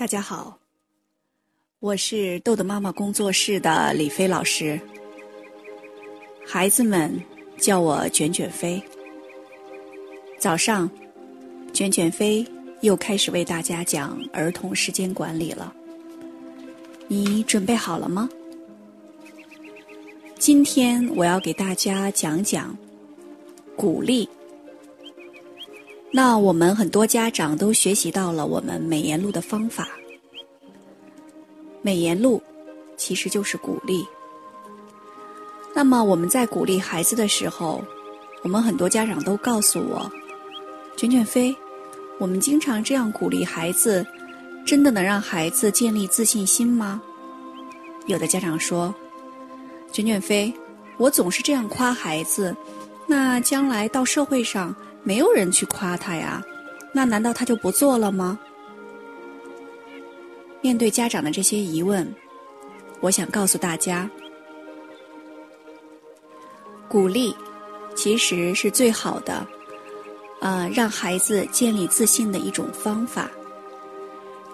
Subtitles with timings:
[0.00, 0.58] 大家好，
[1.78, 4.80] 我是豆豆妈妈工作室的李飞老师。
[6.46, 7.22] 孩子们
[7.58, 8.82] 叫我卷卷飞。
[10.38, 10.90] 早上，
[11.74, 12.42] 卷卷飞
[12.80, 15.70] 又开始为大家讲儿童时间管理了。
[17.06, 18.26] 你准备好了吗？
[20.38, 22.74] 今天我要给大家讲讲
[23.76, 24.26] 鼓励。
[26.12, 29.88] 那我们很多家长都学习到了我们美言录的方法。
[31.82, 32.42] 美言录
[32.96, 34.04] 其实就是鼓励。
[35.72, 37.82] 那么我们在鼓励孩子的时候，
[38.42, 40.10] 我们很多家长都告诉我
[40.98, 41.54] ：“卷卷飞，
[42.18, 44.04] 我们经常这样鼓励孩子，
[44.66, 47.00] 真的能让孩子建立自信心吗？”
[48.06, 48.92] 有的家长说
[49.92, 50.52] ：“卷卷飞，
[50.96, 52.54] 我总是这样夸孩子，
[53.06, 56.42] 那将来到社会上……”没有人去夸他呀，
[56.92, 58.38] 那难道他就不做了吗？
[60.60, 62.06] 面对家长的这些疑问，
[63.00, 64.08] 我想告诉大家，
[66.86, 67.34] 鼓励
[67.96, 69.46] 其实是最好的，
[70.40, 73.30] 啊，让孩子建立自信的一种方法。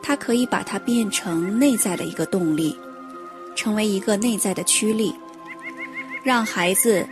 [0.00, 2.78] 它可以把它变成内在的一个动力，
[3.56, 5.12] 成为一个内在的驱力，
[6.22, 7.04] 让孩子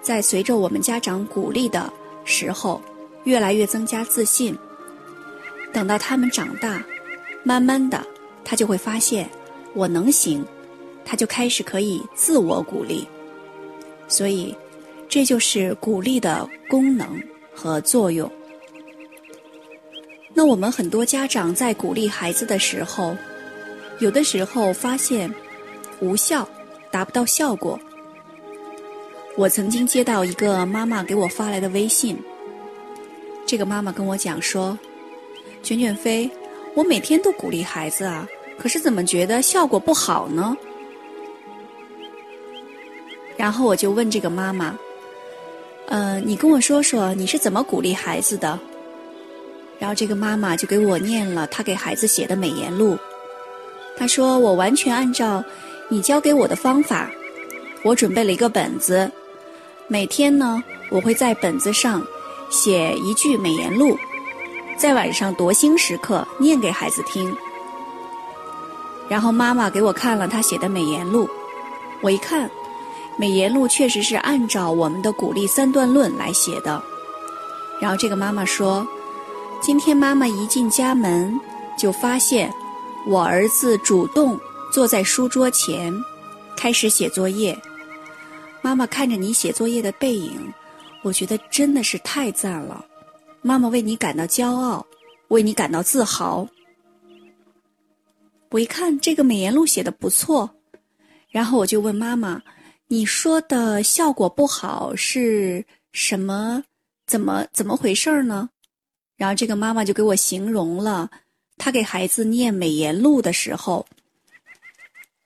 [0.00, 1.92] 在随着我们家长鼓励的。
[2.24, 2.80] 时候，
[3.24, 4.56] 越来越增加自信。
[5.72, 6.84] 等到他们长大，
[7.42, 8.04] 慢慢的，
[8.44, 9.28] 他就会发现
[9.74, 10.44] 我能行，
[11.04, 13.06] 他就开始可以自我鼓励。
[14.08, 14.54] 所以，
[15.08, 17.20] 这就是鼓励的功能
[17.54, 18.30] 和作用。
[20.34, 23.16] 那我们很多家长在鼓励孩子的时候，
[23.98, 25.32] 有的时候发现
[26.00, 26.48] 无效，
[26.90, 27.78] 达不到效果。
[29.34, 32.18] 我曾经接到一个妈妈给我发来的微信，
[33.46, 34.78] 这个妈妈跟我讲说
[35.64, 36.30] ：“卷卷飞，
[36.74, 40.54] 我每天都鼓励孩子啊，可是怎么觉得效果不好呢？”
[43.38, 44.78] 然后我就问这个妈妈
[45.88, 48.60] ：“呃，你跟我说说你是怎么鼓励孩子的？”
[49.80, 52.98] 然后这个妈妈就给我念了她给孩子写的美言录，
[53.96, 55.42] 她说：“我完全按照
[55.88, 57.10] 你教给我的方法，
[57.82, 59.10] 我准备了一个本子。”
[59.92, 62.02] 每天呢，我会在本子上
[62.48, 63.94] 写一句美言录，
[64.74, 67.36] 在晚上夺心时刻念给孩子听。
[69.06, 71.28] 然后妈妈给我看了她写的美言录，
[72.00, 72.50] 我一看，
[73.18, 76.82] 美言录确实是按照我们的鼓励三段论来写的。
[77.78, 78.88] 然后这个妈妈说，
[79.60, 81.38] 今天妈妈一进家门，
[81.76, 82.50] 就发现
[83.06, 84.40] 我儿子主动
[84.72, 85.94] 坐在书桌前，
[86.56, 87.54] 开始写作业。
[88.62, 90.52] 妈妈看着你写作业的背影，
[91.02, 92.86] 我觉得真的是太赞了。
[93.42, 94.86] 妈妈为你感到骄傲，
[95.28, 96.48] 为你感到自豪。
[98.50, 100.48] 我一看这个美言录写的不错，
[101.28, 102.40] 然后我就问妈妈
[102.86, 106.62] ：“你说的效果不好是什么？
[107.04, 108.48] 怎么怎么回事呢？”
[109.18, 111.10] 然后这个妈妈就给我形容了
[111.56, 113.84] 她给孩子念美言录的时候，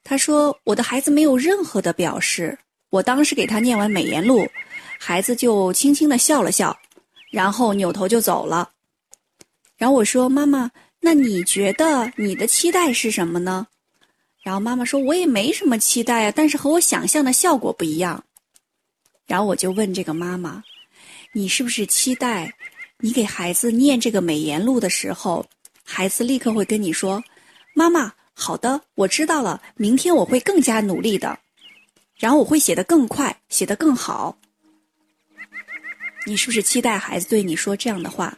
[0.02, 2.58] 她说：“我的孩子没有任何的表示。”
[2.90, 4.46] 我当时给他念完美言录，
[4.98, 6.76] 孩子就轻轻的笑了笑，
[7.30, 8.70] 然后扭头就走了。
[9.76, 10.70] 然后我说：“妈妈，
[11.00, 13.66] 那你觉得你的期待是什么呢？”
[14.42, 18.24] 然后妈妈说：“我也没什么期待啊，但是和我想象的效果不一样。”
[19.26, 20.62] 然后我就问这个妈妈
[21.34, 22.54] ：“你是不是期待
[23.00, 25.44] 你给孩子念这个美言录的时候，
[25.84, 27.22] 孩子立刻会跟你说
[27.74, 31.38] ：‘妈妈，好的，我知道了，明天我会更加努力的。’”
[32.16, 34.36] 然后我会写得更快，写得更好。
[36.26, 38.36] 你是不是期待孩子对你说这样的话？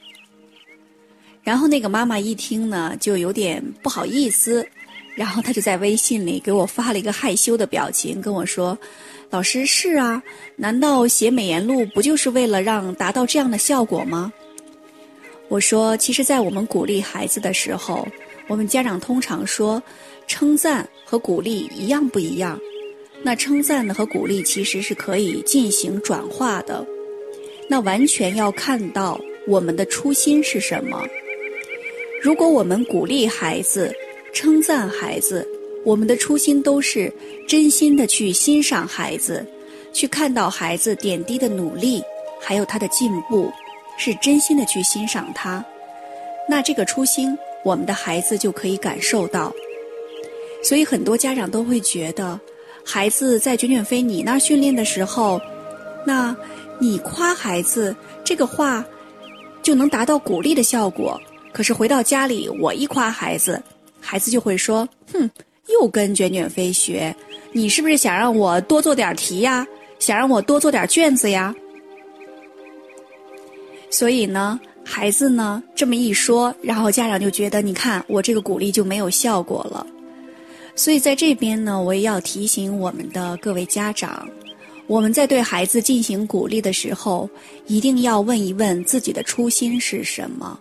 [1.43, 4.66] 然后那个妈妈一听呢，就有点不好意思，
[5.15, 8.77] 然后她就在微信里给我发了一个害羞的表情，跟我说
[9.31, 10.22] ：“老师是啊，
[10.56, 14.31] 难道写美言录不就是为了让达到这样的效果吗？”
[15.49, 18.06] 我说：“其实，在我们鼓励孩子的时候，
[18.49, 19.83] 我们家长通常说，
[20.27, 22.60] 称赞和鼓励一样不一样。”
[23.22, 26.86] 那称赞呢和鼓励其实是可以进行转化的，
[27.68, 31.04] 那完全要看到我们的初心是什么。
[32.22, 33.92] 如果我们鼓励孩子、
[34.32, 35.47] 称赞孩子，
[35.84, 37.12] 我们的初心都是
[37.47, 39.44] 真心的去欣赏孩子，
[39.92, 42.00] 去看到孩子点滴的努力，
[42.41, 43.50] 还有他的进步，
[43.98, 45.62] 是真心的去欣赏他，
[46.48, 49.53] 那这个初心，我们的孩子就可以感受到。
[50.62, 52.41] 所以很多家长都会觉得。
[52.90, 55.38] 孩子在卷卷飞你那儿训练的时候，
[56.06, 56.34] 那
[56.78, 57.94] 你夸孩子
[58.24, 58.82] 这个话
[59.62, 61.20] 就能达到鼓励的效果。
[61.52, 63.62] 可是回到家里，我一夸孩子，
[64.00, 65.30] 孩子就会说：“哼，
[65.66, 67.14] 又跟卷卷飞学，
[67.52, 69.66] 你是不是想让我多做点题呀？
[69.98, 71.54] 想让我多做点卷子呀？”
[73.90, 79.86] 所以呢，孩子呢这么一说，然后家长就觉得，你看我这个鼓励就没有效果了。
[80.78, 84.28] 所以在这边呢，我也要提醒我们的各位家长，
[84.86, 87.28] 我们在对孩子进行鼓励的时候，
[87.66, 90.57] 一定要问一问自己的初心是什么。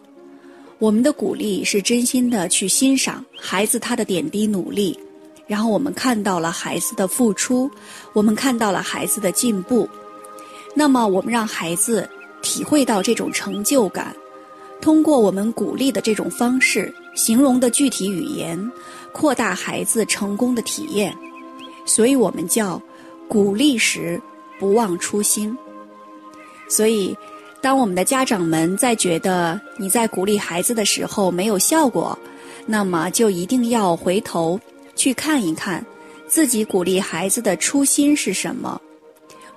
[0.79, 4.99] 我们的鼓励是真心的去欣赏孩子他的点滴努力，
[5.45, 7.69] 然后我们看到了孩子的付出，
[8.13, 9.87] 我们看到了孩子的进步，
[10.73, 12.09] 那么我们让孩子
[12.41, 14.15] 体会到这种成就感，
[14.81, 18.71] 通过我们鼓励的这种方式，形容的具体语言，
[19.11, 21.13] 扩大孩子成功的体验，
[21.85, 22.81] 所以我们叫
[23.27, 24.21] 鼓励时
[24.57, 25.57] 不忘初心，
[26.69, 27.13] 所以。
[27.59, 32.17] 当我们的家长们在觉得你在鼓励孩子的时候没有效果，
[32.67, 34.59] 那么就一定要回头
[34.95, 35.83] 去看一看
[36.27, 38.79] 自己鼓励孩子的初心是什么。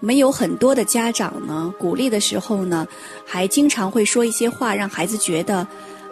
[0.00, 2.88] 我们有很多的家长呢，鼓励的时候呢，
[3.26, 5.64] 还经常会说一些话，让孩子觉得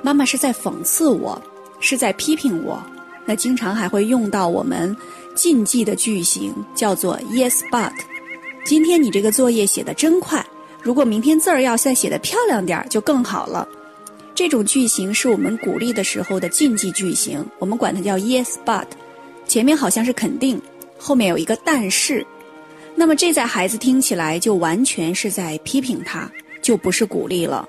[0.02, 1.40] 妈妈是在讽刺我，
[1.80, 2.82] 是在批评我。
[3.24, 4.96] 那经常还会用到我们
[5.34, 7.92] 禁忌的句型，叫做 “Yes, but”。
[8.64, 10.44] 今天你这个作业写的真快。
[10.82, 13.68] 如果明天字儿要再写的漂亮点儿，就更好了。
[14.34, 18.86] 这种句型是我们鼓励的时候的禁忌句型，我们管它叫 yes but，
[19.46, 20.60] 前面好像是肯定，
[20.96, 22.24] 后面有一个但是。
[22.94, 26.30] 那么这在孩子听起来就完全是在批评他，
[26.62, 27.68] 就不是鼓励了。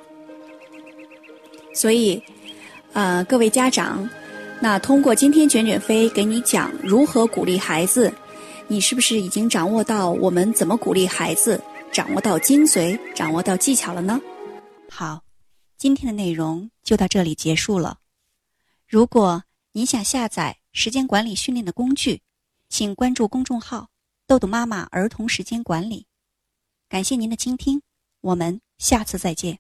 [1.79, 2.21] 所以，
[2.91, 4.05] 呃，各位家长，
[4.59, 8.13] 那通过今天卷卷飞给你讲如何鼓励孩子，
[8.67, 11.57] 你是不是已经掌握到我们怎么鼓励孩子？
[11.89, 14.19] 掌握到精髓，掌握到技巧了呢。
[14.89, 15.23] 好，
[15.77, 17.99] 今天的内容就到这里结束了。
[18.85, 19.41] 如果
[19.71, 22.21] 你想下载时间管理训练的工具，
[22.67, 23.87] 请关注公众号
[24.27, 26.05] “豆豆妈妈儿童时间管理”。
[26.89, 27.81] 感谢您的倾听，
[28.19, 29.59] 我们下次再见。